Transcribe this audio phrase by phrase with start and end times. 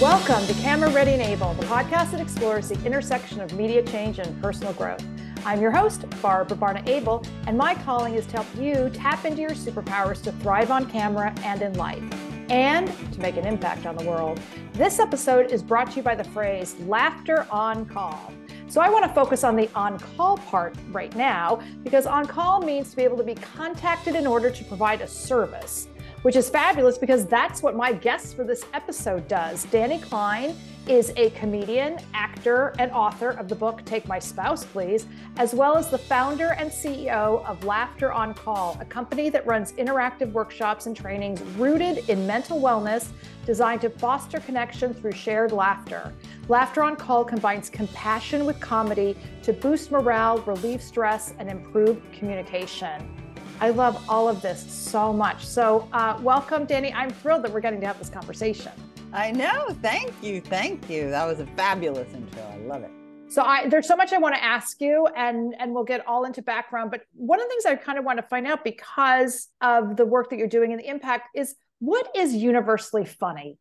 [0.00, 4.20] Welcome to Camera Ready and Able, the podcast that explores the intersection of media change
[4.20, 5.04] and personal growth.
[5.44, 9.40] I'm your host, Barbara Barna Abel, and my calling is to help you tap into
[9.40, 12.00] your superpowers to thrive on camera and in life,
[12.48, 14.40] and to make an impact on the world.
[14.72, 18.32] This episode is brought to you by the phrase laughter on call.
[18.68, 22.60] So I want to focus on the on call part right now because on call
[22.60, 25.88] means to be able to be contacted in order to provide a service
[26.22, 29.66] which is fabulous because that's what my guest for this episode does.
[29.66, 30.54] Dani Klein
[30.88, 35.76] is a comedian, actor, and author of the book Take My Spouse Please, as well
[35.76, 40.86] as the founder and CEO of Laughter on Call, a company that runs interactive workshops
[40.86, 43.08] and trainings rooted in mental wellness
[43.44, 46.14] designed to foster connection through shared laughter.
[46.48, 53.17] Laughter on Call combines compassion with comedy to boost morale, relieve stress, and improve communication.
[53.60, 55.44] I love all of this so much.
[55.44, 56.94] So, uh, welcome, Dani.
[56.94, 58.70] I'm thrilled that we're getting to have this conversation.
[59.12, 59.70] I know.
[59.82, 60.40] Thank you.
[60.40, 61.10] Thank you.
[61.10, 62.42] That was a fabulous intro.
[62.42, 62.90] I love it.
[63.30, 66.24] So I, there's so much I want to ask you, and and we'll get all
[66.24, 66.92] into background.
[66.92, 70.06] But one of the things I kind of want to find out because of the
[70.06, 73.58] work that you're doing and the impact is what is universally funny.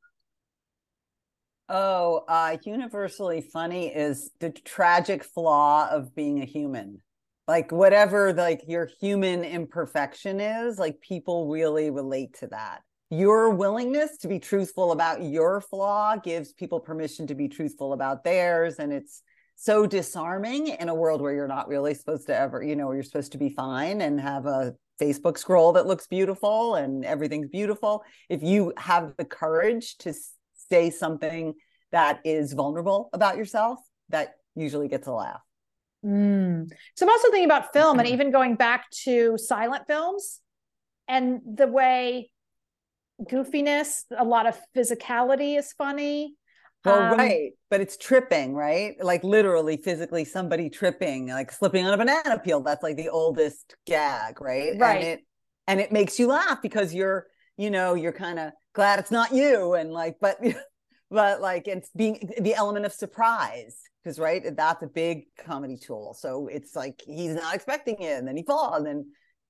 [1.69, 7.01] Oh, uh, universally funny is the tragic flaw of being a human
[7.47, 12.81] like whatever like your human imperfection is like people really relate to that.
[13.09, 18.25] Your willingness to be truthful about your flaw gives people permission to be truthful about
[18.25, 19.21] theirs and it's
[19.55, 23.01] so disarming in a world where you're not really supposed to ever you know you're
[23.01, 28.03] supposed to be fine and have a facebook scroll that looks beautiful and everything's beautiful.
[28.29, 30.13] If you have the courage to
[30.69, 31.53] say something
[31.91, 35.41] that is vulnerable about yourself that usually gets a laugh
[36.07, 36.69] Mm.
[36.95, 40.39] So I'm also thinking about film and even going back to silent films
[41.07, 42.31] and the way
[43.21, 46.35] goofiness, a lot of physicality is funny.
[46.85, 47.51] Well, um, right.
[47.69, 48.95] But it's tripping, right?
[49.01, 52.61] Like literally physically somebody tripping, like slipping on a banana peel.
[52.61, 54.73] That's like the oldest gag, right?
[54.77, 54.95] Right.
[54.95, 55.19] And it
[55.67, 59.33] and it makes you laugh because you're, you know, you're kind of glad it's not
[59.33, 59.73] you.
[59.73, 60.37] And like, but
[61.11, 66.15] but like it's being the element of surprise because right that's a big comedy tool
[66.17, 69.05] so it's like he's not expecting it and then he falls and then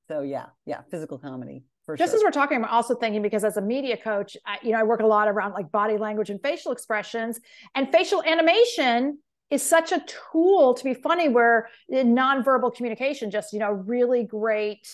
[0.07, 1.63] so yeah yeah physical comedy
[1.95, 2.17] just sure.
[2.17, 4.83] as we're talking i'm also thinking because as a media coach I, you know i
[4.83, 7.39] work a lot around like body language and facial expressions
[7.75, 9.19] and facial animation
[9.51, 14.23] is such a tool to be funny where in nonverbal communication just you know really
[14.23, 14.87] great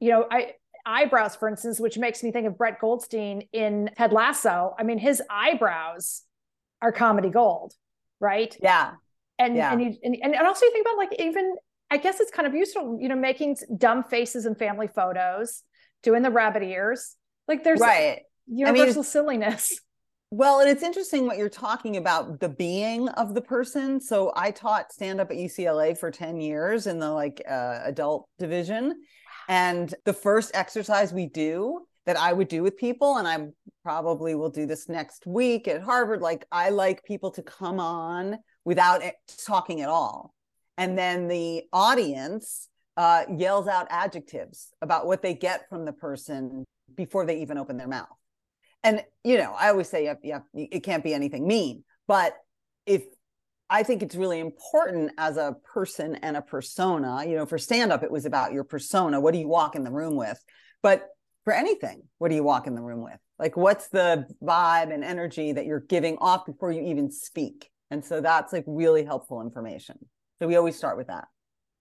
[0.00, 0.54] you know i
[0.86, 4.74] eyebrows, for instance, which makes me think of Brett Goldstein in Ted Lasso.
[4.78, 6.24] I mean, his eyebrows
[6.82, 7.72] are comedy gold,
[8.20, 8.54] right?
[8.62, 8.92] Yeah.
[9.38, 9.72] And yeah.
[9.72, 11.56] and you and, and also you think about like even
[11.90, 15.62] I guess it's kind of useful, you know, making dumb faces in family photos,
[16.02, 17.16] doing the rabbit ears.
[17.46, 18.20] Like there's right.
[18.46, 19.80] universal I mean, silliness.
[20.30, 24.00] Well, and it's interesting what you're talking about the being of the person.
[24.00, 28.28] So I taught stand up at UCLA for 10 years in the like uh, adult
[28.40, 28.96] division
[29.48, 33.46] and the first exercise we do that I would do with people, and I
[33.82, 38.38] probably will do this next week at Harvard, like I like people to come on
[38.64, 39.02] without
[39.44, 40.34] talking at all.
[40.76, 46.64] And then the audience uh, yells out adjectives about what they get from the person
[46.94, 48.08] before they even open their mouth.
[48.82, 51.84] And, you know, I always say, yeah, yeah, it can't be anything mean.
[52.06, 52.34] But
[52.86, 53.04] if
[53.70, 57.24] I think it's really important as a person and a persona.
[57.26, 59.20] You know, for stand up, it was about your persona.
[59.20, 60.42] What do you walk in the room with?
[60.82, 61.08] But
[61.44, 63.18] for anything, what do you walk in the room with?
[63.38, 67.70] Like, what's the vibe and energy that you're giving off before you even speak?
[67.94, 69.96] And so that's like really helpful information.
[70.40, 71.28] So we always start with that.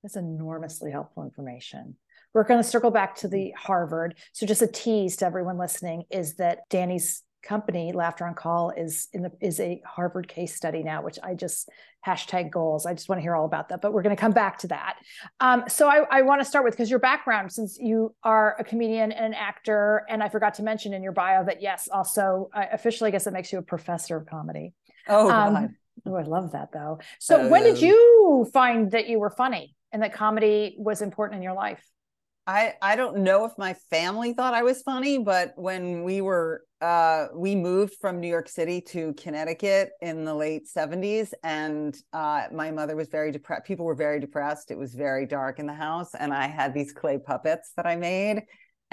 [0.03, 1.95] That's enormously helpful information.
[2.35, 4.15] We're going to circle back to the Harvard.
[4.31, 9.07] So, just a tease to everyone listening is that Dani's company laughter on call is
[9.11, 11.69] in the is a harvard case study now which i just
[12.07, 14.31] hashtag goals i just want to hear all about that but we're going to come
[14.31, 14.95] back to that
[15.41, 18.63] um, so i, I want to start with because your background since you are a
[18.63, 22.49] comedian and an actor and i forgot to mention in your bio that yes also
[22.53, 24.73] I officially i guess it makes you a professor of comedy
[25.09, 25.69] oh um, God.
[26.05, 29.75] Oh i love that though so uh, when did you find that you were funny
[29.91, 31.83] and that comedy was important in your life
[32.45, 36.63] I I don't know if my family thought I was funny, but when we were
[36.81, 42.47] uh, we moved from New York City to Connecticut in the late 70s and uh,
[42.51, 43.63] my mother was very depressed.
[43.63, 44.69] People were very depressed.
[44.69, 47.95] It was very dark in the house and I had these clay puppets that I
[47.95, 48.43] made.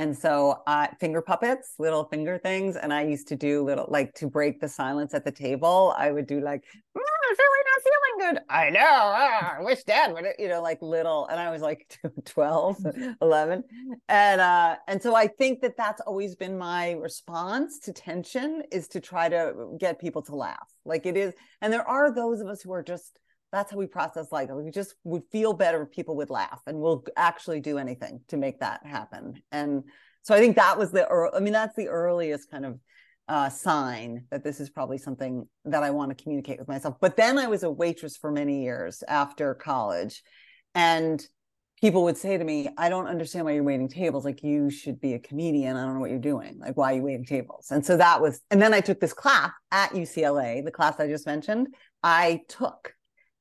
[0.00, 2.76] And so uh, finger puppets, little finger things.
[2.76, 5.94] And I used to do little, like to break the silence at the table.
[5.94, 6.64] I would do like,
[6.96, 8.42] I'm really not feeling good.
[8.48, 8.80] I know.
[8.82, 11.26] Ah, I wish dad would, you know, like little.
[11.26, 12.78] And I was like 12,
[13.20, 13.62] 11.
[14.08, 18.88] And, uh, and so I think that that's always been my response to tension is
[18.88, 20.66] to try to get people to laugh.
[20.86, 21.34] Like it is.
[21.60, 23.20] And there are those of us who are just,
[23.52, 24.48] that's how we process life.
[24.52, 28.36] We just would feel better if people would laugh and we'll actually do anything to
[28.36, 29.42] make that happen.
[29.50, 29.84] And
[30.22, 32.78] so I think that was the, I mean, that's the earliest kind of
[33.28, 36.96] uh, sign that this is probably something that I want to communicate with myself.
[37.00, 40.22] But then I was a waitress for many years after college.
[40.74, 41.24] And
[41.80, 44.24] people would say to me, I don't understand why you're waiting tables.
[44.24, 45.76] Like, you should be a comedian.
[45.76, 46.58] I don't know what you're doing.
[46.58, 47.68] Like, why are you waiting tables?
[47.70, 51.06] And so that was, and then I took this class at UCLA, the class I
[51.06, 51.68] just mentioned,
[52.02, 52.94] I took.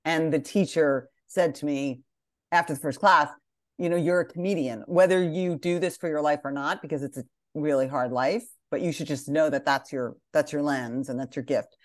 [0.05, 2.01] And the teacher said to me
[2.51, 3.29] after the first class,
[3.77, 7.03] you know, you're a comedian, whether you do this for your life or not, because
[7.03, 7.23] it's a
[7.53, 11.19] really hard life but you should just know that that's your that's your lens and
[11.19, 11.75] that's your gift.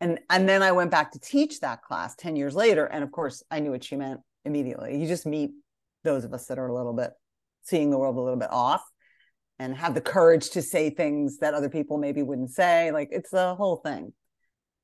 [0.00, 2.84] And and then i went back to teach that class 10 years later.
[2.86, 4.98] And of course i knew what she meant immediately.
[4.98, 5.50] You just meet
[6.02, 7.12] those of us that are a little bit
[7.62, 8.82] seeing the world a little bit off
[9.58, 12.90] and have the courage to say things that other people maybe wouldn't say.
[12.90, 14.12] Like it's the whole thing.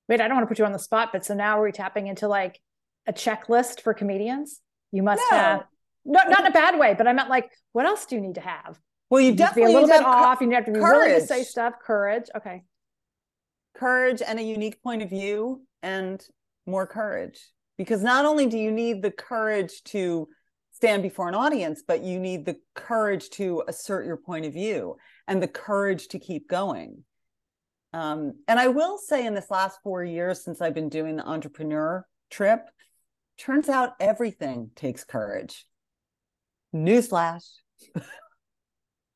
[0.08, 2.06] Wait i don't want to put you on the spot but so now we're tapping
[2.06, 2.58] into like
[3.06, 4.60] a checklist for comedians
[4.92, 5.36] you must no.
[5.36, 5.64] have
[6.04, 8.34] not not in a bad way but i meant like what else do you need
[8.34, 8.78] to have
[9.10, 10.40] well, you, you definitely be a little bit off.
[10.40, 11.08] You have to be courage.
[11.08, 11.74] willing to say stuff.
[11.84, 12.26] Courage.
[12.36, 12.62] Okay.
[13.74, 16.24] Courage and a unique point of view, and
[16.66, 17.40] more courage.
[17.76, 20.28] Because not only do you need the courage to
[20.72, 24.96] stand before an audience, but you need the courage to assert your point of view
[25.26, 27.04] and the courage to keep going.
[27.92, 31.26] Um, and I will say, in this last four years since I've been doing the
[31.26, 32.60] entrepreneur trip,
[33.40, 35.66] turns out everything takes courage.
[36.74, 37.44] Newsflash.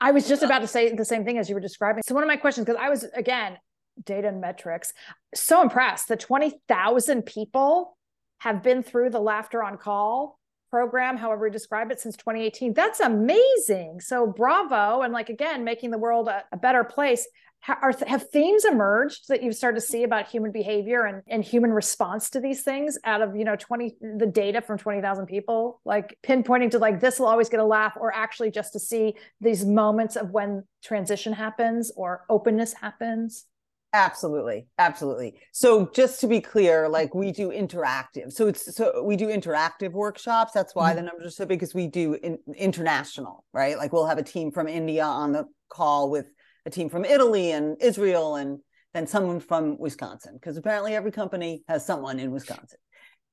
[0.01, 2.03] I was just about to say the same thing as you were describing.
[2.07, 3.59] So one of my questions, because I was again
[4.03, 4.93] data and metrics,
[5.35, 7.97] so impressed that twenty thousand people
[8.39, 10.39] have been through the Laughter on Call
[10.71, 12.75] program, however you describe it, since 2018.
[12.75, 14.01] That's amazing.
[14.01, 17.27] So bravo, and like again, making the world a, a better place
[17.69, 21.73] are, have themes emerged that you've started to see about human behavior and, and human
[21.73, 25.81] response to these things out of you know 20 the data from 20,000 people?
[25.85, 29.15] Like pinpointing to like this will always get a laugh or actually just to see
[29.41, 33.47] these moments of when transition happens or openness happens?
[33.95, 34.67] Absolutely.
[34.77, 35.39] Absolutely.
[35.53, 38.33] So just to be clear like we do interactive.
[38.33, 40.53] So it's so we do interactive workshops.
[40.53, 40.97] That's why mm-hmm.
[40.97, 43.79] the numbers are so big because we do in, international right?
[43.79, 46.27] Like we'll have a team from india on the call with
[46.67, 48.59] a team from Italy and Israel and
[48.93, 52.79] then someone from Wisconsin, because apparently every company has someone in Wisconsin.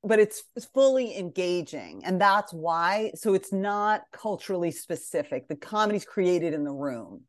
[0.04, 2.02] But it's, it's fully engaging.
[2.04, 3.12] And that's why.
[3.14, 5.48] So it's not culturally specific.
[5.48, 7.22] The comedy's created in the room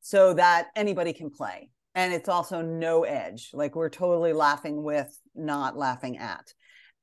[0.00, 1.70] so that anybody can play.
[1.96, 3.50] And it's also no edge.
[3.52, 6.54] Like we're totally laughing with, not laughing at.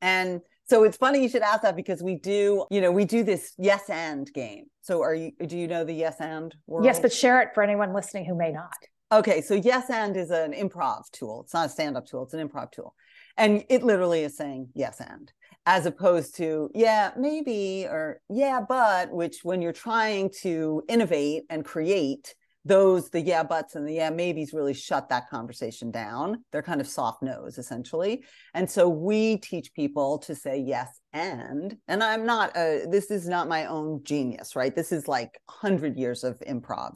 [0.01, 0.39] And
[0.69, 3.53] so it's funny you should ask that because we do, you know, we do this
[3.57, 4.65] yes and game.
[4.81, 6.85] So are you do you know the yes and world?
[6.85, 8.77] Yes, but share it for anyone listening who may not.
[9.11, 11.43] Okay, so yes and is an improv tool.
[11.43, 12.93] It's not a stand-up tool, it's an improv tool.
[13.37, 15.31] And it literally is saying yes and
[15.65, 21.63] as opposed to yeah, maybe or yeah, but which when you're trying to innovate and
[21.63, 22.35] create
[22.67, 26.43] those the yeah buts and the yeah maybes really shut that conversation down.
[26.51, 28.23] They're kind of soft no's essentially.
[28.53, 33.27] And so we teach people to say yes and and i'm not a this is
[33.27, 34.75] not my own genius right?
[34.75, 36.93] This is like 100 years of improv.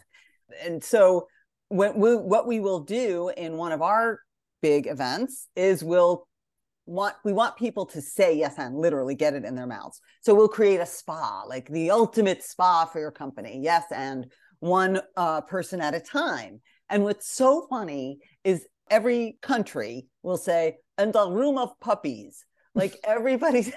[0.64, 1.28] And so
[1.70, 4.20] what we, what we will do in one of our
[4.62, 6.28] big events is we'll
[6.86, 10.02] want we want people to say yes and literally get it in their mouths.
[10.22, 14.26] So we'll create a spa like the ultimate spa for your company yes and
[14.62, 16.62] one uh, person at a time.
[16.90, 22.46] And what's so funny is every country will say, and a room of puppies.
[22.74, 23.74] Like everybody's,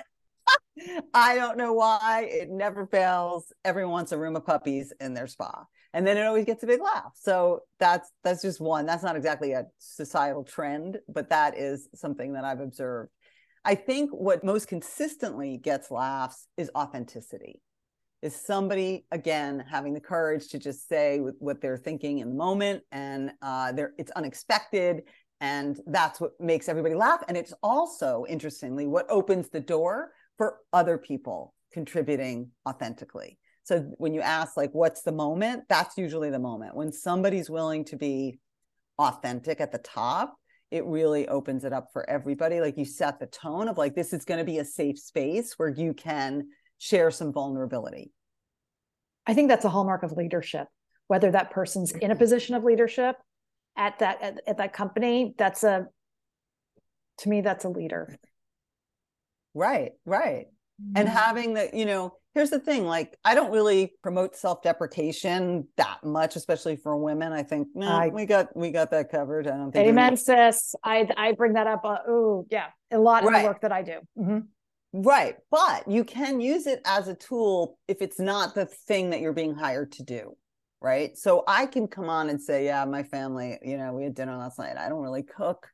[1.14, 3.52] I don't know why it never fails.
[3.64, 5.64] Everyone wants a room of puppies in their spa.
[5.94, 7.12] And then it always gets a big laugh.
[7.14, 8.84] So that's that's just one.
[8.84, 13.10] That's not exactly a societal trend, but that is something that I've observed.
[13.64, 17.62] I think what most consistently gets laughs is authenticity
[18.24, 22.82] is somebody again having the courage to just say what they're thinking in the moment
[22.90, 25.02] and uh, it's unexpected
[25.42, 27.22] and that's what makes everybody laugh.
[27.28, 33.38] And it's also interestingly what opens the door for other people contributing authentically.
[33.64, 36.74] So when you ask like what's the moment that's usually the moment.
[36.74, 38.38] When somebody's willing to be
[38.98, 40.34] authentic at the top
[40.70, 42.60] it really opens it up for everybody.
[42.60, 45.54] Like you set the tone of like this is going to be a safe space
[45.58, 46.48] where you can
[46.84, 48.12] share some vulnerability.
[49.26, 50.66] I think that's a hallmark of leadership,
[51.06, 53.16] whether that person's in a position of leadership
[53.74, 55.86] at that at, at that company, that's a
[57.18, 58.14] to me that's a leader.
[59.54, 60.46] right right
[60.82, 60.96] mm-hmm.
[60.96, 66.02] and having the you know here's the thing like i don't really promote self-deprecation that
[66.02, 69.70] much especially for women i think I, we got we got that covered i don't
[69.70, 73.36] think amen sis i i bring that up uh, oh yeah a lot right.
[73.36, 74.38] of the work that i do mm-hmm.
[74.94, 79.20] Right but you can use it as a tool if it's not the thing that
[79.20, 80.36] you're being hired to do
[80.80, 84.14] right so i can come on and say yeah my family you know we had
[84.14, 85.68] dinner last night i don't really cook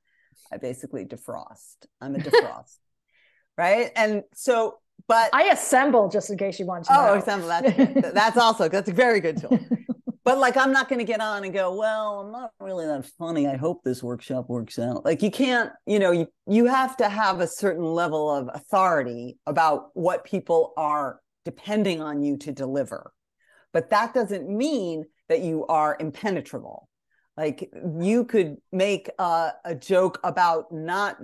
[0.50, 2.78] i basically defrost i'm a defrost
[3.58, 6.92] right and so but I assemble just in case you want to.
[6.92, 7.14] Oh, know.
[7.14, 7.48] assemble.
[7.48, 9.58] That's that's also that's a very good tool.
[10.24, 11.74] but like, I'm not going to get on and go.
[11.76, 13.46] Well, I'm not really that funny.
[13.46, 15.04] I hope this workshop works out.
[15.04, 15.70] Like, you can't.
[15.86, 20.72] You know, you you have to have a certain level of authority about what people
[20.76, 23.12] are depending on you to deliver.
[23.72, 26.88] But that doesn't mean that you are impenetrable.
[27.36, 31.16] Like you could make a, a joke about not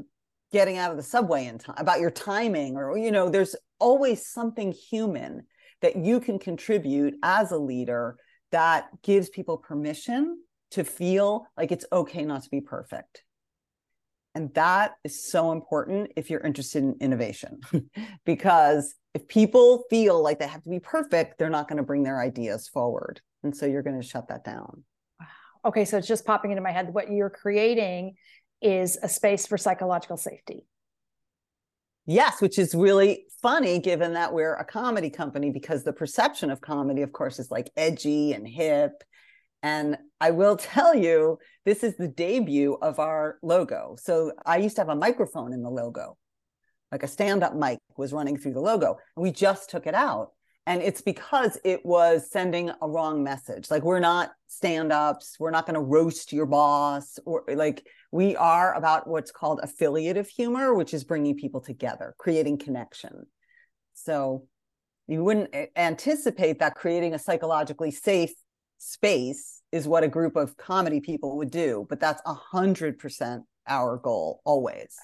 [0.53, 4.27] getting out of the subway in time about your timing or you know there's always
[4.27, 5.43] something human
[5.83, 8.17] that you can contribute as a leader
[8.53, 10.41] that gives people permission
[10.73, 13.23] to feel like it's okay not to be perfect.
[14.35, 17.61] And that is so important if you're interested in innovation.
[18.27, 22.03] Because if people feel like they have to be perfect they're not going to bring
[22.03, 23.21] their ideas forward.
[23.43, 24.85] And so you're going to shut that down.
[25.65, 26.93] Okay so it's just popping into my head.
[26.93, 28.17] What you're creating
[28.61, 30.67] is a space for psychological safety.
[32.07, 36.61] Yes, which is really funny given that we're a comedy company because the perception of
[36.61, 39.03] comedy, of course, is like edgy and hip.
[39.63, 43.97] And I will tell you, this is the debut of our logo.
[44.01, 46.17] So I used to have a microphone in the logo,
[46.93, 48.99] like a stand up mic was running through the logo.
[49.17, 50.31] And we just took it out
[50.67, 53.71] and it's because it was sending a wrong message.
[53.71, 55.37] Like we're not stand-ups.
[55.39, 60.29] We're not going to roast your boss or like we are about what's called affiliative
[60.29, 63.27] humor which is bringing people together creating connection.
[63.95, 64.47] So
[65.07, 68.35] you wouldn't eh, anticipate that creating a psychologically safe
[68.79, 73.45] space is what a group of comedy people would do but that's a hundred percent
[73.69, 74.97] our goal always.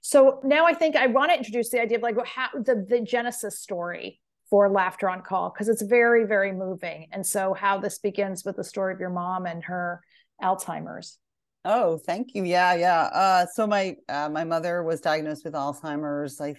[0.00, 3.00] So now i think i want to introduce the idea of like how the, the
[3.00, 7.08] genesis story for laughter on call because it's very very moving.
[7.12, 10.00] And so how this begins with the story of your mom and her
[10.42, 11.18] alzheimer's.
[11.64, 12.44] Oh thank you.
[12.44, 13.00] Yeah yeah.
[13.00, 16.58] Uh, so my uh, my mother was diagnosed with alzheimer's like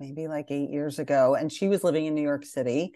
[0.00, 2.92] maybe like eight years ago and she was living in new york city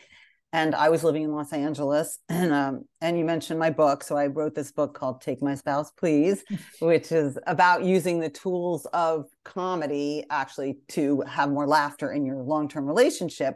[0.53, 2.19] and i was living in los angeles.
[2.29, 5.55] And um and you mentioned my book so i wrote this book called take my
[5.55, 6.45] spouse please
[6.81, 12.43] which is about using the tools of comedy actually to have more laughter in your
[12.43, 13.55] long-term relationship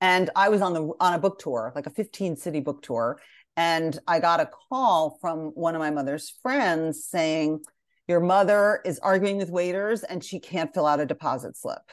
[0.00, 3.18] and I was on the on a book tour, like a 15 city book tour,
[3.56, 7.60] and I got a call from one of my mother's friends saying,
[8.08, 11.90] "Your mother is arguing with waiters and she can't fill out a deposit slip."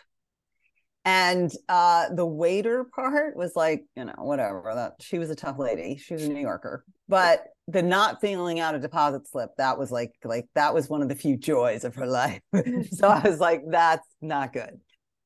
[1.06, 4.72] And uh, the waiter part was like, you know, whatever.
[4.74, 5.98] That she was a tough lady.
[5.98, 9.90] She was a New Yorker, but the not filling out a deposit slip that was
[9.92, 12.42] like like that was one of the few joys of her life.
[12.92, 14.80] so I was like, that's not good.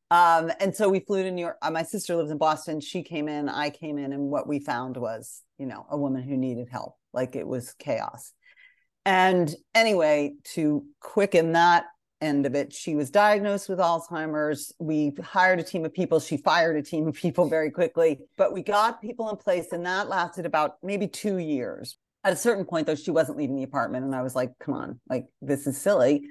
[0.10, 1.58] Um, and so we flew to New York.
[1.62, 2.80] Uh, my sister lives in Boston.
[2.80, 6.24] She came in, I came in, and what we found was, you know, a woman
[6.24, 6.96] who needed help.
[7.14, 8.32] Like it was chaos.
[9.06, 11.86] And anyway, to quicken that
[12.22, 14.74] end of it, she was diagnosed with Alzheimer's.
[14.80, 16.20] We hired a team of people.
[16.20, 19.86] She fired a team of people very quickly, but we got people in place, and
[19.86, 21.98] that lasted about maybe two years.
[22.24, 24.04] At a certain point, though, she wasn't leaving the apartment.
[24.04, 26.24] And I was like, come on, like, this is silly.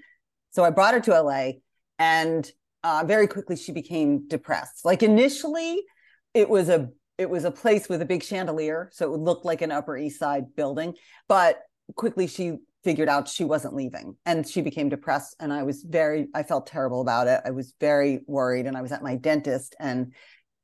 [0.50, 1.52] So I brought her to LA
[1.98, 2.50] and
[2.86, 4.84] uh, very quickly she became depressed.
[4.84, 5.82] Like initially,
[6.34, 6.88] it was a
[7.18, 9.96] it was a place with a big chandelier, so it would look like an Upper
[9.96, 10.94] East Side building.
[11.26, 11.58] But
[11.96, 15.34] quickly she figured out she wasn't leaving, and she became depressed.
[15.40, 17.40] And I was very, I felt terrible about it.
[17.44, 20.14] I was very worried, and I was at my dentist, and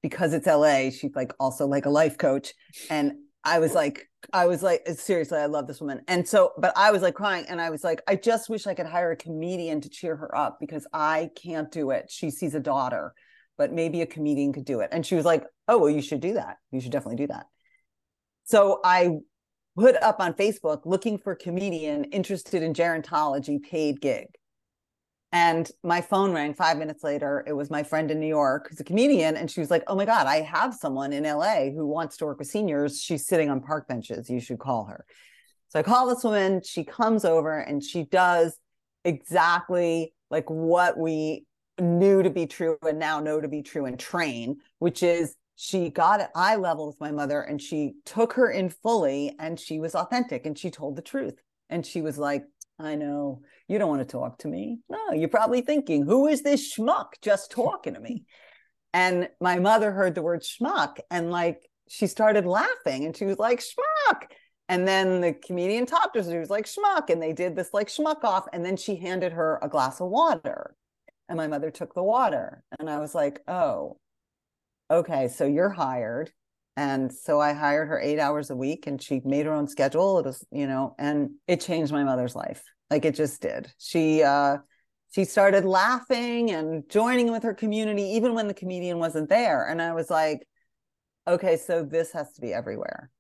[0.01, 2.55] because it's LA, she's like also like a life coach,
[2.89, 3.15] and
[3.45, 6.03] I was like, I was like, seriously, I love this woman.
[6.07, 8.75] And so, but I was like crying and I was like, I just wish I
[8.75, 12.07] could hire a comedian to cheer her up because I can't do it.
[12.09, 13.15] She sees a daughter,
[13.59, 14.91] but maybe a comedian could do it.
[14.93, 16.59] And she was like, Oh, well, you should do that.
[16.71, 17.47] You should definitely do that.
[18.45, 19.19] So I
[19.77, 24.27] put up on Facebook looking for comedian interested in gerontology paid gig.
[25.33, 27.43] And my phone rang five minutes later.
[27.47, 29.37] It was my friend in New York who's a comedian.
[29.37, 32.27] And she was like, Oh my God, I have someone in LA who wants to
[32.27, 33.01] work with seniors.
[33.01, 34.29] She's sitting on park benches.
[34.29, 35.07] You should call her.
[35.69, 36.61] So I call this woman.
[36.63, 38.59] She comes over and she does
[39.07, 41.47] exactly like what we
[41.81, 45.89] knew to be true and now know to be true and train, which is she
[45.89, 49.79] got at eye level with my mother and she took her in fully and she
[49.79, 51.41] was authentic and she told the truth.
[51.71, 52.45] And she was like,
[52.79, 53.43] I know.
[53.73, 54.81] You don't want to talk to me.
[54.91, 58.27] No, you're probably thinking, who is this schmuck just talking to me?
[58.93, 63.39] And my mother heard the word schmuck and like she started laughing and she was
[63.39, 64.25] like, schmuck.
[64.69, 66.31] And then the comedian talked to her.
[66.31, 67.09] She was like, schmuck.
[67.09, 68.45] And they did this like schmuck off.
[68.53, 70.75] And then she handed her a glass of water.
[71.31, 72.63] And my mother took the water.
[72.79, 73.97] And I was like, oh,
[74.91, 75.29] okay.
[75.29, 76.31] So you're hired.
[76.77, 80.19] And so I hired her eight hours a week and she made her own schedule.
[80.19, 82.63] It was, you know, and it changed my mother's life.
[82.93, 83.73] Like it just did.
[83.79, 84.59] She, uh,
[85.15, 89.67] she started laughing and joining with her community, even when the comedian wasn't there.
[89.67, 90.47] And I was like,
[91.27, 93.11] okay, so this has to be everywhere.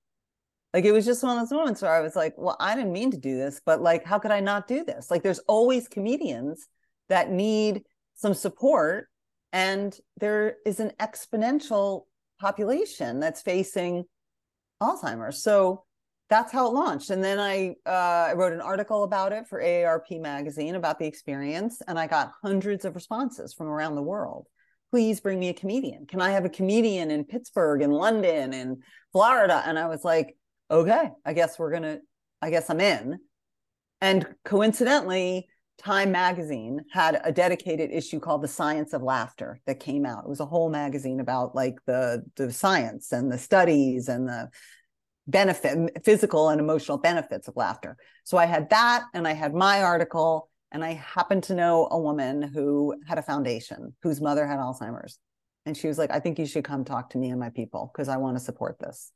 [0.75, 2.93] Like it was just one of those moments where I was like, well, I didn't
[2.93, 5.11] mean to do this, but like, how could I not do this?
[5.11, 6.69] Like, there's always comedians
[7.09, 9.09] that need some support.
[9.55, 12.02] And there is an exponential
[12.38, 14.05] population that's facing
[14.83, 15.43] Alzheimer's.
[15.43, 15.85] So
[16.32, 17.10] that's how it launched.
[17.10, 21.82] And then I, uh, wrote an article about it for AARP magazine about the experience,
[21.86, 24.46] and I got hundreds of responses from around the world.
[24.90, 26.06] Please bring me a comedian.
[26.06, 29.62] Can I have a comedian in Pittsburgh, in London, in Florida?
[29.66, 30.36] And I was like,
[30.70, 31.98] okay, I guess we're gonna,
[32.40, 33.18] I guess I'm in.
[34.00, 35.48] And coincidentally,
[35.78, 40.24] Time magazine had a dedicated issue called The Science of Laughter that came out.
[40.24, 44.48] It was a whole magazine about like the the science and the studies and the
[45.26, 47.97] benefit, physical and emotional benefits of laughter.
[48.25, 50.49] So I had that and I had my article.
[50.75, 55.19] And I happened to know a woman who had a foundation whose mother had Alzheimer's.
[55.67, 57.91] And she was like, I think you should come talk to me and my people
[57.93, 59.12] because I want to support this.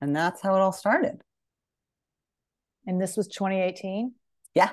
[0.00, 1.20] And that's how it all started.
[2.86, 4.12] And this was 2018?
[4.54, 4.70] Yeah.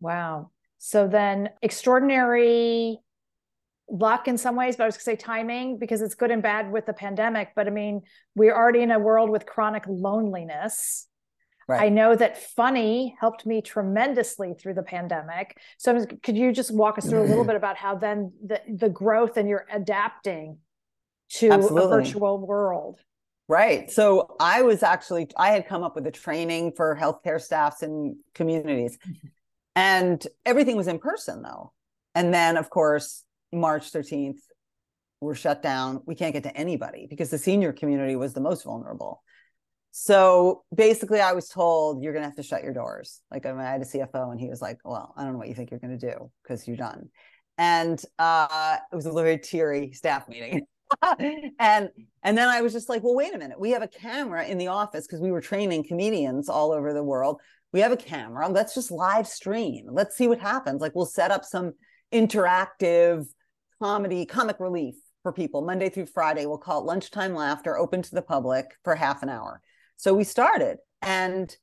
[0.00, 0.50] Wow.
[0.78, 2.98] So then extraordinary
[3.90, 6.42] luck in some ways, but I was going to say timing because it's good and
[6.42, 7.50] bad with the pandemic.
[7.54, 8.02] But I mean,
[8.34, 11.06] we're already in a world with chronic loneliness.
[11.66, 11.82] Right.
[11.82, 15.58] I know that funny helped me tremendously through the pandemic.
[15.76, 18.88] So, could you just walk us through a little bit about how then the, the
[18.88, 20.58] growth and you're adapting
[21.32, 21.84] to Absolutely.
[21.84, 23.00] a virtual world?
[23.48, 23.90] Right.
[23.90, 28.16] So, I was actually, I had come up with a training for healthcare staffs and
[28.34, 29.28] communities, mm-hmm.
[29.76, 31.74] and everything was in person though.
[32.14, 34.40] And then, of course, March 13th,
[35.20, 36.02] we're shut down.
[36.06, 39.22] We can't get to anybody because the senior community was the most vulnerable.
[39.90, 43.20] So basically, I was told you're going to have to shut your doors.
[43.30, 45.54] Like I, had a CFO, and he was like, "Well, I don't know what you
[45.54, 47.08] think you're going to do because you're done."
[47.56, 50.66] And uh, it was a very teary staff meeting.
[51.58, 51.88] and
[52.22, 53.58] and then I was just like, "Well, wait a minute.
[53.58, 57.02] We have a camera in the office because we were training comedians all over the
[57.02, 57.40] world.
[57.72, 58.48] We have a camera.
[58.48, 59.86] Let's just live stream.
[59.90, 60.80] Let's see what happens.
[60.80, 61.72] Like we'll set up some
[62.12, 63.26] interactive
[63.80, 66.46] comedy, comic relief for people Monday through Friday.
[66.46, 69.60] We'll call it lunchtime laughter, open to the public for half an hour.
[69.96, 71.54] So we started and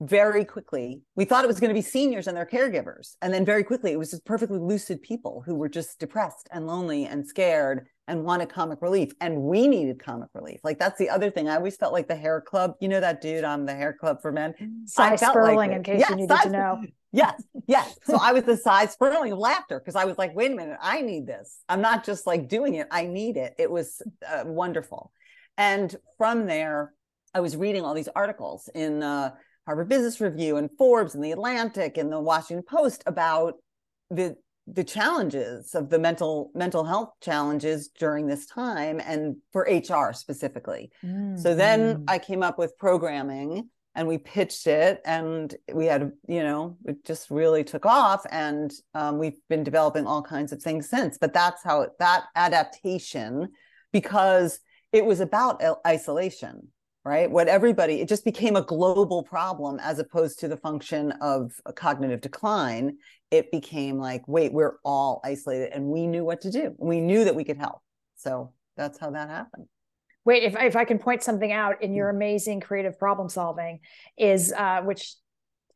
[0.00, 3.44] very quickly we thought it was going to be seniors and their caregivers and then
[3.44, 7.26] very quickly it was just perfectly lucid people who were just depressed and lonely and
[7.26, 10.60] scared and wanted comic relief and we needed comic relief.
[10.62, 11.48] Like that's the other thing.
[11.48, 14.20] I always felt like the hair club you know that dude on the hair club
[14.20, 14.54] for men?
[14.86, 16.82] Cy Sperling like in case you needed to know.
[17.12, 17.98] yes yes.
[18.04, 20.78] So i was the Cy Sperling of laughter because i was like wait a minute
[20.82, 21.58] i need this.
[21.68, 23.54] I'm not just like doing it i need it.
[23.58, 25.10] It was uh, wonderful.
[25.56, 26.92] And from there
[27.32, 29.30] i was reading all these articles in uh,
[29.66, 33.54] Harvard Business Review and Forbes and the Atlantic and the Washington Post about
[34.10, 40.12] the the challenges of the mental mental health challenges during this time and for HR
[40.12, 40.90] specifically.
[41.04, 41.36] Mm-hmm.
[41.36, 42.04] So then mm.
[42.08, 47.04] I came up with programming and we pitched it and we had you know it
[47.04, 51.32] just really took off and um, we've been developing all kinds of things since but
[51.32, 53.48] that's how it, that adaptation
[53.92, 54.58] because
[54.92, 56.68] it was about isolation
[57.04, 57.30] right?
[57.30, 61.72] What everybody, it just became a global problem as opposed to the function of a
[61.72, 62.96] cognitive decline.
[63.30, 66.74] It became like, wait, we're all isolated and we knew what to do.
[66.78, 67.80] We knew that we could help.
[68.16, 69.66] So that's how that happened.
[70.24, 72.16] Wait, if, if I can point something out in your mm.
[72.16, 73.80] amazing creative problem solving
[74.16, 75.14] is, uh, which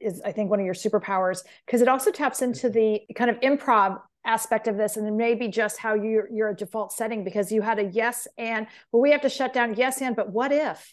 [0.01, 3.39] is I think one of your superpowers, because it also taps into the kind of
[3.41, 7.63] improv aspect of this and maybe just how you're, you're a default setting because you
[7.63, 10.93] had a yes and well we have to shut down yes and but what if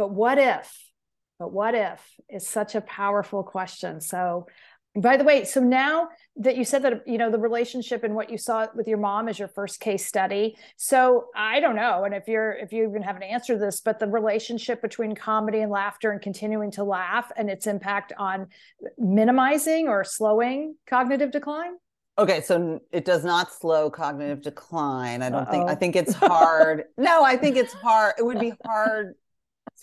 [0.00, 0.82] but what if?
[1.38, 4.00] But what if is such a powerful question.
[4.00, 4.46] So,
[4.96, 8.30] by the way, so now that you said that you know the relationship and what
[8.30, 10.56] you saw with your mom is your first case study.
[10.78, 13.82] So I don't know, and if you're if you even have an answer to this,
[13.82, 18.46] but the relationship between comedy and laughter and continuing to laugh and its impact on
[18.96, 21.72] minimizing or slowing cognitive decline.
[22.16, 25.22] Okay, so it does not slow cognitive decline.
[25.22, 25.50] I don't Uh-oh.
[25.50, 25.70] think.
[25.70, 26.84] I think it's hard.
[26.96, 28.14] no, I think it's hard.
[28.18, 29.14] It would be hard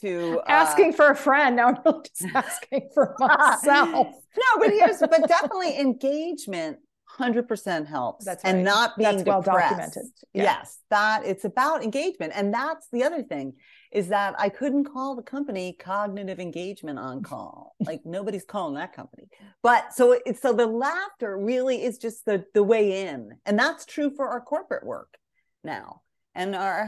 [0.01, 1.55] to uh, asking for a friend.
[1.55, 4.07] Now I'm just asking for myself.
[4.37, 6.77] no, but here's but definitely engagement
[7.19, 9.69] 100% helps That's and not being That's well depressed.
[9.71, 10.03] documented.
[10.33, 10.43] Yeah.
[10.43, 12.33] Yes, that it's about engagement.
[12.35, 13.53] And that's the other thing
[13.91, 17.75] is that I couldn't call the company cognitive engagement on call.
[17.79, 19.29] like nobody's calling that company.
[19.63, 23.31] But so it's so the laughter really is just the the way in.
[23.45, 25.17] And that's true for our corporate work
[25.63, 26.01] now
[26.35, 26.85] and our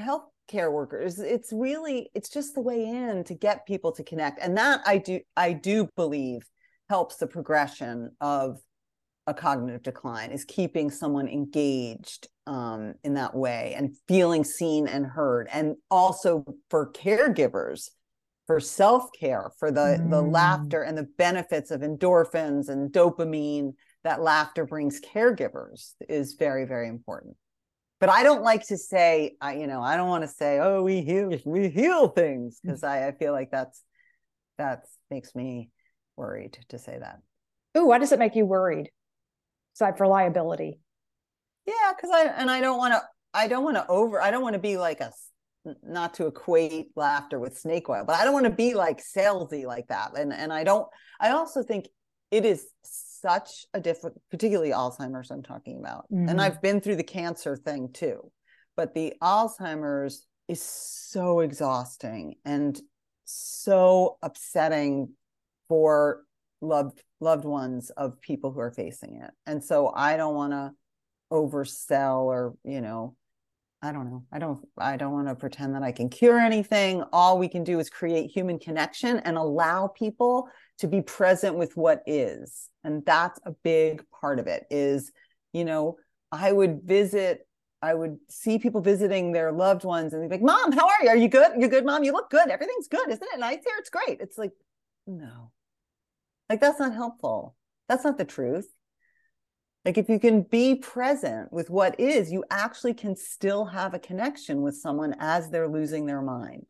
[0.50, 1.20] healthcare workers.
[1.20, 4.40] It's really it's just the way in to get people to connect.
[4.42, 6.42] And that I do I do believe
[6.90, 8.60] helps the progression of
[9.28, 15.06] a cognitive decline is keeping someone engaged um, in that way and feeling seen and
[15.06, 17.90] heard and also for caregivers
[18.48, 20.32] for self-care for the the Mm.
[20.32, 26.88] laughter and the benefits of endorphins and dopamine that laughter brings caregivers is very very
[26.88, 27.38] important
[28.00, 30.82] but i don't like to say i you know i don't want to say oh
[30.84, 32.62] we heal we heal things mm.
[32.64, 33.84] because I, I feel like that's
[34.58, 35.70] that makes me
[36.16, 37.20] worried to say that
[37.78, 38.90] Ooh, why does it make you worried?
[39.76, 40.80] Aside for liability.
[41.66, 43.02] Yeah, because I and I don't want to.
[43.34, 44.22] I don't want to over.
[44.22, 45.12] I don't want to be like a,
[45.84, 49.66] not to equate laughter with snake oil, but I don't want to be like salesy
[49.66, 50.18] like that.
[50.18, 50.88] And and I don't.
[51.20, 51.88] I also think
[52.32, 52.66] it is
[53.21, 55.32] such a different, particularly Alzheimer's.
[55.32, 56.29] I'm talking about, Mhm.
[56.29, 58.32] and I've been through the cancer thing too,
[58.75, 62.79] but the Alzheimer's is so exhausting and
[63.25, 65.15] so upsetting
[65.67, 66.25] for
[66.62, 69.32] loved loved ones of people who are facing it.
[69.45, 70.71] And so I don't want to
[71.32, 73.15] oversell or, you know,
[73.82, 74.26] I don't know.
[74.32, 77.04] I don't I don't want to pretend that I can cure anything.
[77.13, 81.78] All we can do is create human connection and allow people to be present with
[81.78, 82.70] what is.
[82.84, 85.12] And that's a big part of it is,
[85.54, 85.98] you know,
[86.32, 87.48] I would visit
[87.82, 91.04] I would see people visiting their loved ones and they'd be like, Mom, how are
[91.04, 91.10] you?
[91.10, 91.54] Are you good?
[91.58, 92.04] You're good, Mom.
[92.04, 92.50] You look good.
[92.50, 93.10] Everything's good.
[93.10, 93.76] Isn't it nice here?
[93.80, 94.20] It's great.
[94.20, 94.52] It's like,
[95.08, 95.52] no.
[96.50, 97.56] Like, that's not helpful.
[97.88, 98.68] That's not the truth.
[99.86, 104.00] Like, if you can be present with what is, you actually can still have a
[104.00, 106.65] connection with someone as they're losing their mind.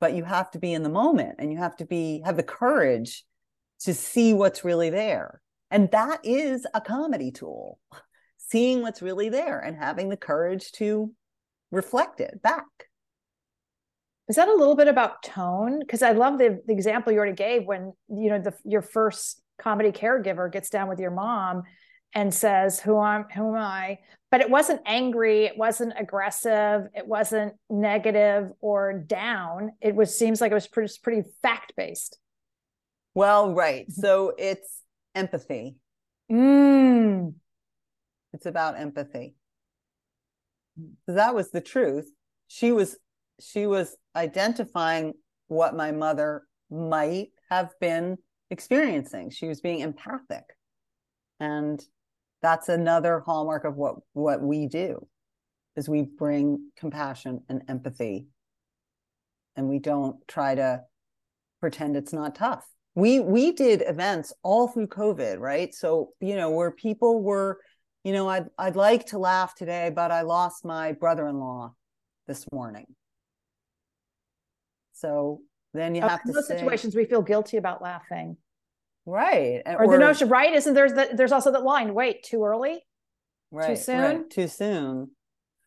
[0.00, 2.42] But you have to be in the moment and you have to be, have the
[2.42, 3.24] courage
[3.80, 5.40] to see what's really there.
[5.70, 7.78] And that is a comedy tool
[8.36, 11.10] seeing what's really there and having the courage to
[11.70, 12.66] reflect it back.
[14.28, 15.80] Is that a little bit about tone?
[15.80, 19.42] Because I love the, the example you already gave when you know the your first
[19.58, 21.62] comedy caregiver gets down with your mom
[22.14, 23.98] and says, "Who am who am I?"
[24.30, 29.72] But it wasn't angry, it wasn't aggressive, it wasn't negative or down.
[29.80, 32.18] It was seems like it was pretty pretty fact based.
[33.14, 33.90] Well, right.
[33.92, 34.80] So it's
[35.14, 35.76] empathy.
[36.30, 37.34] Mm.
[38.32, 39.34] It's about empathy.
[41.06, 42.10] So that was the truth.
[42.48, 42.96] She was
[43.40, 45.14] she was identifying
[45.48, 48.16] what my mother might have been
[48.50, 49.30] experiencing.
[49.30, 50.44] She was being empathic.
[51.40, 51.82] And
[52.42, 55.06] that's another hallmark of what what we do
[55.76, 58.26] is we bring compassion and empathy
[59.56, 60.82] and we don't try to
[61.60, 62.66] pretend it's not tough.
[62.94, 65.74] We we did events all through COVID, right?
[65.74, 67.60] So, you know, where people were
[68.04, 71.72] you know, I'd I'd like to laugh today, but I lost my brother-in-law
[72.26, 72.86] this morning.
[74.92, 75.40] So
[75.74, 78.36] then you Oh, have to those say, situations we feel guilty about laughing.
[79.06, 80.52] Right, and- Or, the notion, right?
[80.52, 82.84] Isn't there's the, there's also that line, wait, too early?
[83.50, 84.00] right, Too soon?
[84.00, 85.10] right, too soon.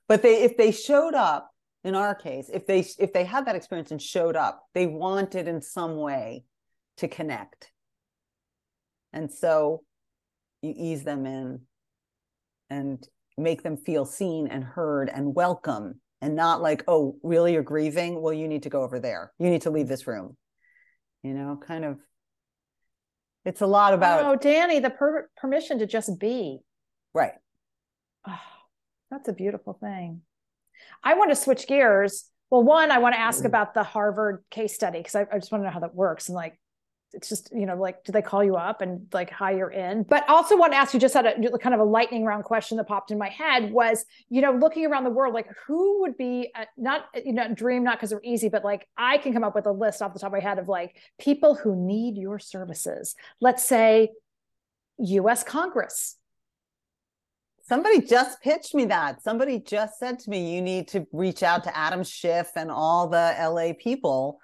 [0.08, 1.52] But they if they showed up
[1.84, 5.48] in our case, if they if they had that experience and showed up, they wanted
[5.48, 6.44] in some way
[6.98, 7.72] to connect.
[9.14, 9.84] And so
[10.62, 11.62] you ease them in
[12.70, 13.04] and
[13.38, 18.22] make them feel seen and heard and welcome and not like, oh, really you're grieving?
[18.22, 19.32] Well, you need to go over there.
[19.40, 20.36] You need to leave this room.
[21.24, 22.00] You know, kind of
[23.46, 26.60] it's a lot about oh, Dani, the per- permission to just be.
[27.14, 27.34] right.
[28.28, 28.40] Oh,
[29.12, 30.22] that's a beautiful thing.
[31.04, 32.26] I want to switch gears.
[32.50, 33.48] Well, one, I want to ask Mm.
[33.48, 36.28] about the Harvard case study because I, I just want to know how that works.
[36.28, 36.60] And like,
[37.16, 40.04] it's just, you know, like, do they call you up and like hire in?
[40.04, 42.78] But also want to ask you just had a kind of a lightning round question
[42.78, 46.18] that popped in my head was, you know, looking around the world, like who would
[46.18, 49.44] be a, not, you know, dream, not because they're easy, but like I can come
[49.44, 52.18] up with a list off the top of my head of like people who need
[52.18, 53.16] your services.
[53.40, 54.10] Let's say
[54.98, 56.18] US Congress.
[57.68, 59.24] Somebody just pitched me that.
[59.24, 63.08] Somebody just said to me, you need to reach out to Adam Schiff and all
[63.08, 64.40] the LA people.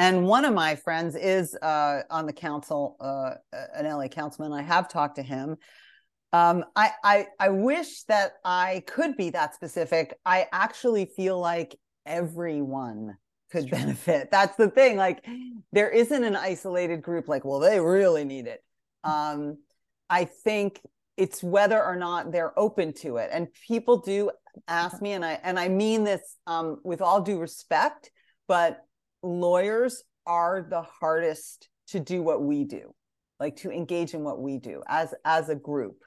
[0.00, 3.32] And one of my friends is uh, on the council, uh,
[3.74, 4.50] an LA councilman.
[4.50, 5.58] I have talked to him.
[6.32, 10.14] Um, I, I I wish that I could be that specific.
[10.24, 13.18] I actually feel like everyone
[13.52, 14.28] could benefit.
[14.32, 14.96] That's the thing.
[14.96, 15.22] Like
[15.70, 18.64] there isn't an isolated group like, well, they really need it.
[19.04, 19.58] Um,
[20.08, 20.80] I think
[21.18, 23.28] it's whether or not they're open to it.
[23.30, 24.30] And people do
[24.66, 28.10] ask me, and I and I mean this um, with all due respect,
[28.48, 28.80] but
[29.22, 32.94] lawyers are the hardest to do what we do,
[33.38, 36.02] like to engage in what we do as as a group.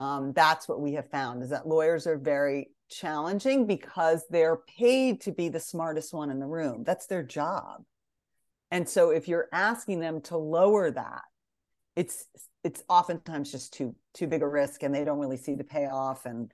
[0.00, 5.20] Um, that's what we have found is that lawyers are very challenging because they're paid
[5.22, 6.84] to be the smartest one in the room.
[6.84, 7.84] That's their job.
[8.70, 11.22] And so if you're asking them to lower that,
[11.96, 12.26] it's
[12.64, 16.26] it's oftentimes just too too big a risk and they don't really see the payoff
[16.26, 16.50] and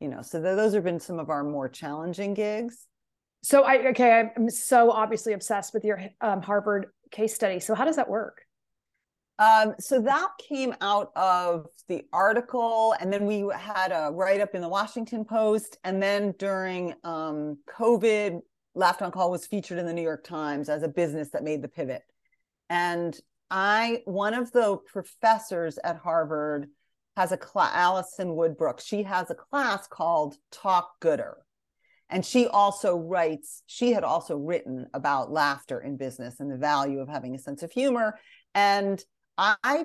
[0.00, 2.86] you know so th- those have been some of our more challenging gigs
[3.42, 7.84] so i okay i'm so obviously obsessed with your um, harvard case study so how
[7.84, 8.42] does that work
[9.40, 14.54] um, so that came out of the article and then we had a write up
[14.54, 18.40] in the washington post and then during um, covid
[18.74, 21.62] laughter on call was featured in the new york times as a business that made
[21.62, 22.02] the pivot
[22.70, 23.18] and
[23.50, 26.68] I one of the professors at Harvard
[27.16, 28.84] has a class, Alison Wood Brooks.
[28.84, 31.38] She has a class called Talk Gooder.
[32.10, 37.00] And she also writes, she had also written about laughter in business and the value
[37.00, 38.18] of having a sense of humor.
[38.54, 39.02] And
[39.36, 39.84] I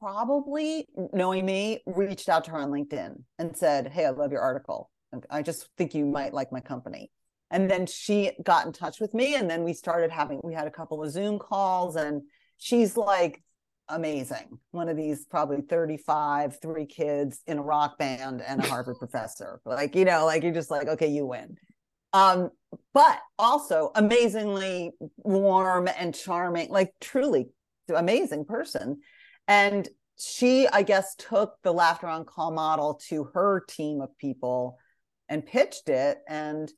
[0.00, 4.40] probably, knowing me, reached out to her on LinkedIn and said, Hey, I love your
[4.40, 4.90] article.
[5.30, 7.10] I just think you might like my company.
[7.50, 9.34] And then she got in touch with me.
[9.34, 12.22] And then we started having, we had a couple of Zoom calls and
[12.56, 13.42] she's like
[13.88, 14.58] amazing.
[14.70, 19.60] One of these probably 35, three kids in a rock band and a Harvard professor.
[19.64, 21.56] Like, you know, like you're just like, okay, you win.
[22.12, 22.50] Um,
[22.94, 27.48] but also amazingly warm and charming, like truly
[27.94, 29.00] amazing person.
[29.46, 34.78] And she, I guess, took the laughter on call model to her team of people
[35.28, 36.18] and pitched it.
[36.28, 36.70] And,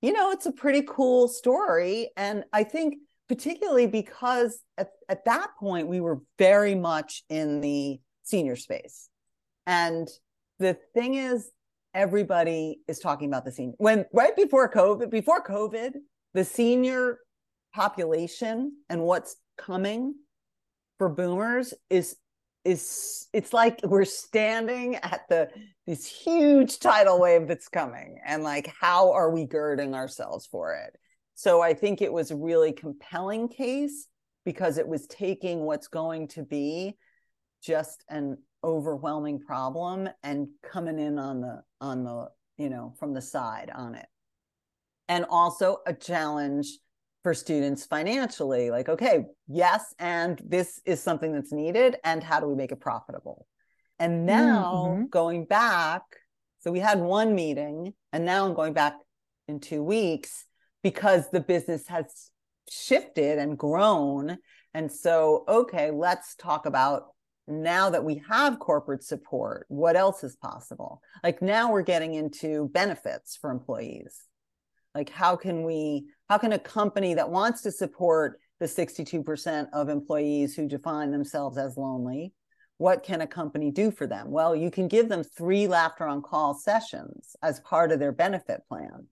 [0.00, 2.10] you know, it's a pretty cool story.
[2.16, 2.96] And I think
[3.28, 9.08] particularly because at, at that point we were very much in the senior space.
[9.66, 10.08] And
[10.58, 11.50] the thing is,
[11.94, 13.74] everybody is talking about the senior.
[13.78, 15.92] When right before COVID, before COVID,
[16.34, 17.18] the senior
[17.74, 20.14] population and what's coming
[20.98, 22.16] for boomers is
[22.64, 25.48] is it's like we're standing at the
[25.86, 30.96] this huge tidal wave that's coming and like how are we girding ourselves for it
[31.34, 34.08] so I think it was a really compelling case
[34.44, 36.96] because it was taking what's going to be
[37.62, 43.20] just an overwhelming problem and coming in on the on the you know from the
[43.20, 44.06] side on it
[45.08, 46.78] and also a challenge
[47.22, 52.46] for students financially like okay yes and this is something that's needed and how do
[52.46, 53.46] we make it profitable
[53.98, 55.04] and now mm-hmm.
[55.06, 56.02] going back
[56.60, 58.94] so we had one meeting and now i'm going back
[59.48, 60.46] in two weeks
[60.82, 62.30] because the business has
[62.70, 64.38] shifted and grown.
[64.74, 67.08] And so, okay, let's talk about
[67.48, 71.02] now that we have corporate support, what else is possible?
[71.24, 74.16] Like now we're getting into benefits for employees.
[74.94, 79.88] Like how can we, how can a company that wants to support the 62% of
[79.88, 82.32] employees who define themselves as lonely,
[82.78, 84.30] what can a company do for them?
[84.30, 88.60] Well, you can give them three laughter on call sessions as part of their benefit
[88.68, 89.08] plan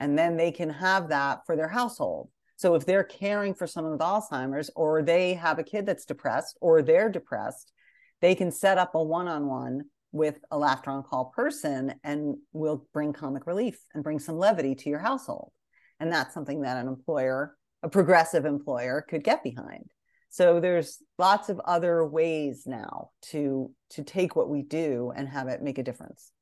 [0.00, 2.28] and then they can have that for their household.
[2.56, 6.58] So if they're caring for someone with Alzheimer's or they have a kid that's depressed
[6.60, 7.72] or they're depressed,
[8.20, 13.12] they can set up a one-on-one with a laughter on call person and will bring
[13.12, 15.52] comic relief and bring some levity to your household.
[16.00, 19.90] And that's something that an employer, a progressive employer could get behind.
[20.30, 25.48] So there's lots of other ways now to to take what we do and have
[25.48, 26.32] it make a difference.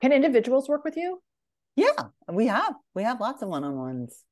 [0.00, 1.20] Can individuals work with you?
[1.76, 1.92] Yeah,
[2.30, 2.74] we have.
[2.94, 4.22] We have lots of one-on-ones.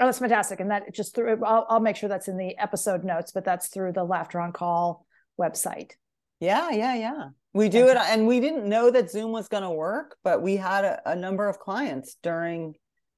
[0.00, 0.60] Oh, that's fantastic.
[0.60, 3.68] And that just through I'll, I'll make sure that's in the episode notes, but that's
[3.68, 5.06] through the Laughter on Call
[5.40, 5.92] website.
[6.40, 7.28] Yeah, yeah, yeah.
[7.52, 10.56] We do it and we didn't know that Zoom was going to work, but we
[10.56, 12.74] had a, a, number of clients during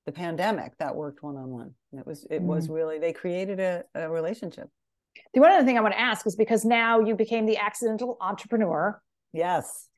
[0.06, 1.74] the pandemic that worked one-on-one.
[1.92, 2.46] It was it mm.
[2.46, 4.68] was really they created a, a relationship.
[5.34, 8.16] The one other thing I want to ask is because now you became the accidental
[8.20, 9.02] entrepreneur.
[9.32, 9.88] Yes.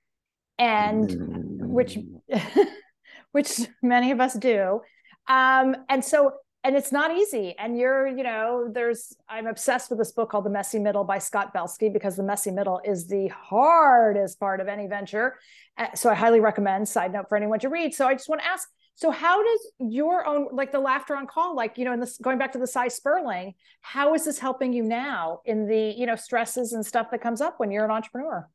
[0.58, 1.98] And which
[3.32, 4.80] which many of us do.
[5.28, 6.32] Um, and so,
[6.64, 7.56] and it's not easy.
[7.58, 11.18] And you're, you know, there's, I'm obsessed with this book called The Messy Middle by
[11.18, 15.36] Scott Belsky because the messy middle is the hardest part of any venture.
[15.76, 17.94] Uh, so I highly recommend, side note for anyone to read.
[17.94, 21.26] So I just want to ask, so how does your own, like the laughter on
[21.26, 24.38] call, like, you know, in this, going back to the Cy Sperling, how is this
[24.38, 27.84] helping you now in the, you know, stresses and stuff that comes up when you're
[27.84, 28.48] an entrepreneur?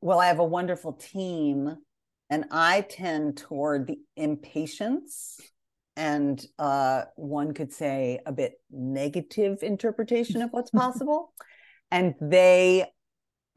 [0.00, 1.76] Well, I have a wonderful team
[2.30, 5.38] and I tend toward the impatience
[5.96, 11.34] and uh, one could say a bit negative interpretation of what's possible.
[11.90, 12.86] and they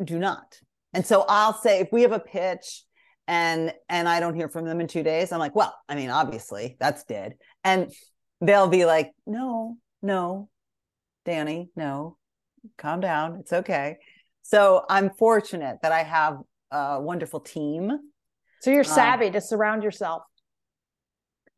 [0.03, 0.59] do not.
[0.93, 2.83] And so I'll say if we have a pitch
[3.27, 6.09] and and I don't hear from them in 2 days, I'm like, well, I mean,
[6.09, 7.35] obviously that's dead.
[7.63, 7.91] And
[8.41, 10.49] they'll be like, "No, no.
[11.25, 12.17] Dani, no.
[12.77, 13.37] Calm down.
[13.39, 13.97] It's okay."
[14.41, 16.39] So I'm fortunate that I have
[16.71, 17.97] a wonderful team.
[18.63, 20.23] So you're savvy um, to surround yourself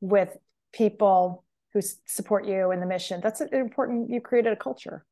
[0.01, 0.35] with
[0.73, 3.21] people who support you in the mission.
[3.21, 4.09] That's important.
[4.09, 5.05] You created a culture.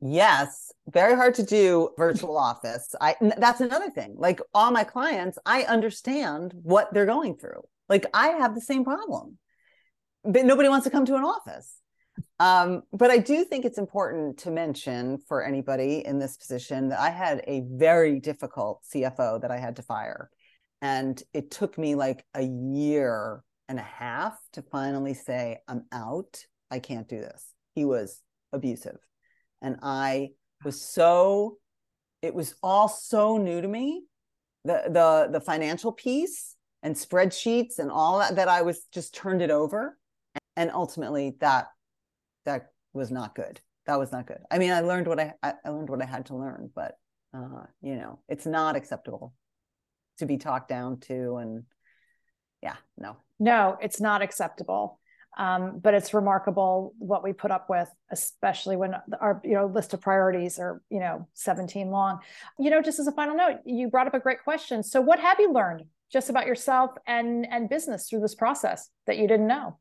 [0.00, 2.94] Yes, very hard to do virtual office.
[3.02, 4.14] I that's another thing.
[4.16, 7.64] Like all my clients, I understand what they're going through.
[7.86, 9.36] Like I have the same problem.
[10.24, 11.70] But nobody wants to come to an office.
[12.40, 16.98] Um, but I do think it's important to mention for anybody in this position that
[16.98, 20.30] I had a very difficult CFO that I had to fire.
[20.82, 26.44] And it took me like a year and a half to finally say, I'm out.
[26.70, 27.52] I can't do this.
[27.74, 28.98] He was abusive.
[29.62, 30.30] And I
[30.64, 31.58] was so,
[32.22, 34.04] it was all so new to me.
[34.64, 39.40] The the the financial piece and spreadsheets and all that that I was just turned
[39.40, 39.96] it over.
[40.56, 41.68] And ultimately that
[42.46, 43.60] that was not good.
[43.86, 44.40] That was not good.
[44.50, 46.96] I mean, I learned what I I learned what I had to learn, but
[47.32, 49.34] uh, you know, it's not acceptable
[50.18, 51.64] to be talked down to and
[52.62, 53.16] yeah, no.
[53.38, 54.98] No, it's not acceptable.
[55.38, 59.92] Um, but it's remarkable what we put up with, especially when our you know list
[59.92, 62.20] of priorities are you know 17 long.
[62.58, 64.82] You know, just as a final note, you brought up a great question.
[64.82, 69.18] So, what have you learned just about yourself and and business through this process that
[69.18, 69.78] you didn't know?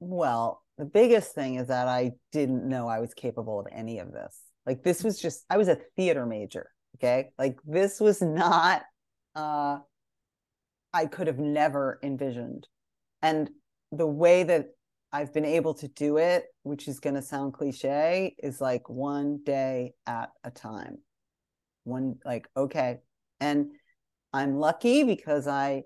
[0.00, 4.12] Well, the biggest thing is that I didn't know I was capable of any of
[4.12, 4.36] this.
[4.66, 6.70] Like this was just I was a theater major.
[6.96, 8.82] Okay, like this was not.
[9.36, 9.78] Uh
[10.96, 12.66] I could have never envisioned.
[13.20, 13.50] And
[13.92, 14.68] the way that
[15.12, 19.40] I've been able to do it, which is going to sound cliche, is like one
[19.44, 20.98] day at a time.
[21.84, 23.00] One like okay.
[23.40, 23.72] And
[24.32, 25.82] I'm lucky because I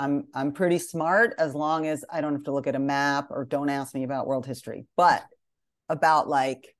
[0.00, 3.28] I'm I'm pretty smart as long as I don't have to look at a map
[3.30, 4.86] or don't ask me about world history.
[4.96, 5.24] But
[5.88, 6.74] about like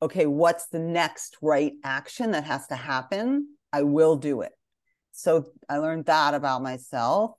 [0.00, 3.48] okay, what's the next right action that has to happen?
[3.72, 4.52] I will do it
[5.20, 7.32] so I learned that about myself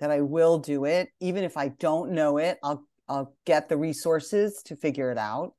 [0.00, 2.58] that I will do it even if I don't know it.
[2.62, 5.54] I'll I'll get the resources to figure it out.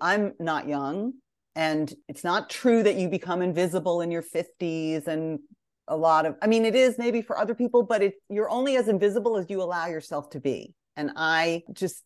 [0.00, 1.14] I'm not young
[1.54, 5.40] and it's not true that you become invisible in your 50s and
[5.88, 8.76] a lot of I mean it is maybe for other people but it you're only
[8.76, 10.74] as invisible as you allow yourself to be.
[10.96, 12.04] And I just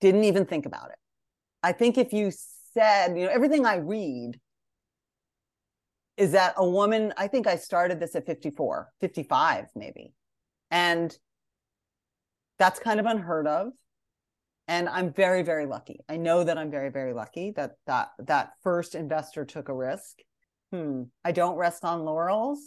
[0.00, 0.98] didn't even think about it.
[1.62, 2.30] I think if you
[2.74, 4.38] said, you know, everything I read
[6.16, 10.12] is that a woman, I think I started this at 54, 55 maybe.
[10.70, 11.16] And
[12.58, 13.68] that's kind of unheard of.
[14.66, 16.00] And I'm very, very lucky.
[16.08, 20.20] I know that I'm very, very lucky that that that first investor took a risk.
[20.72, 21.02] Hmm.
[21.24, 22.60] I don't rest on laurels.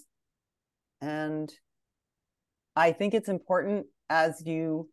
[1.02, 1.52] And
[2.76, 4.90] I think it's important, as you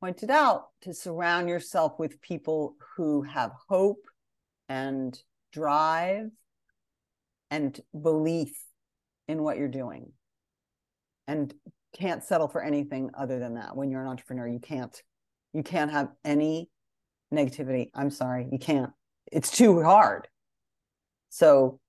[0.00, 4.02] pointed out, to surround yourself with people who have hope
[4.68, 5.16] and
[5.52, 6.30] drive
[7.50, 8.58] and belief
[9.26, 10.12] in what you're doing.
[11.26, 11.52] And
[11.94, 13.76] can't settle for anything other than that.
[13.76, 15.02] When you're an entrepreneur you can't
[15.54, 16.70] you can't have any
[17.32, 17.90] negativity.
[17.94, 18.90] I'm sorry you can't.
[19.32, 20.28] It's too hard.
[21.30, 21.80] So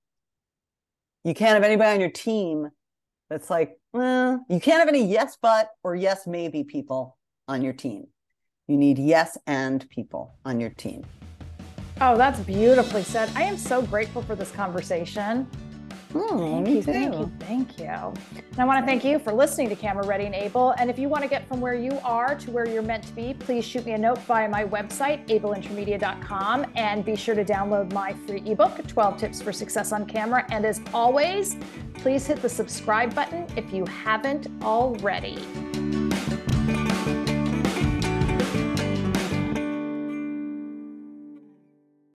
[1.24, 2.70] you can't have anybody on your team
[3.28, 7.16] that's like well you can't have any yes but or yes maybe people
[7.48, 8.06] on your team.
[8.68, 11.04] You need yes and people on your team
[12.02, 13.30] Oh, that's beautifully said.
[13.34, 15.46] I am so grateful for this conversation.
[16.12, 16.92] Hmm, thank you, too.
[16.92, 17.84] thank you, thank you.
[17.86, 20.72] And I want to thank you for listening to Camera Ready and Able.
[20.72, 23.12] And if you want to get from where you are to where you're meant to
[23.12, 27.92] be, please shoot me a note via my website, ableintermedia.com, and be sure to download
[27.92, 30.44] my free ebook, 12 Tips for Success on Camera.
[30.50, 31.56] And as always,
[31.94, 35.38] please hit the subscribe button if you haven't already.